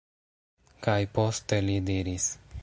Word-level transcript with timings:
Kaj 0.87 0.95
poste 1.19 1.61
li 1.67 1.77
diris: 1.91 2.27